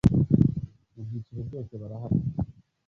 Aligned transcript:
mu 0.93 1.01
byiciro 1.05 1.41
byose 1.47 1.73
barahari 1.81 2.17